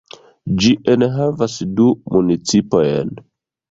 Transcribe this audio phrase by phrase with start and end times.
[0.63, 3.19] Ĝi enhavas du municipojn.